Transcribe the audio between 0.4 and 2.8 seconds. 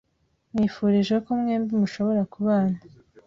Nkwifurije ko mwembi mushobora kubana.